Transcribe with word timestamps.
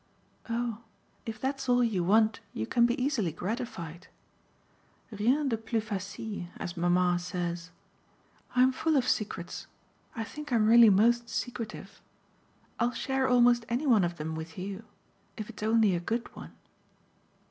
"Oh 0.49 0.81
if 1.27 1.39
that's 1.39 1.69
all 1.69 1.83
you 1.83 2.03
want 2.03 2.39
you 2.55 2.65
can 2.65 2.87
be 2.87 2.99
easily 2.99 3.31
gratified. 3.31 4.07
Rien 5.11 5.47
de 5.49 5.57
plus 5.57 5.83
facile, 5.83 6.47
as 6.57 6.75
mamma 6.75 7.19
says. 7.19 7.69
I'm 8.55 8.71
full 8.71 8.95
of 8.97 9.07
secrets 9.07 9.67
I 10.15 10.23
think 10.23 10.51
I'm 10.51 10.65
really 10.65 10.89
most 10.89 11.29
secretive. 11.29 12.01
I'll 12.79 12.93
share 12.93 13.27
almost 13.27 13.63
any 13.69 13.85
one 13.85 14.03
of 14.03 14.17
them 14.17 14.33
with 14.33 14.57
you 14.57 14.85
if 15.37 15.51
it's 15.51 15.61
only 15.61 15.93
a 15.95 15.99
good 15.99 16.35
one." 16.35 16.53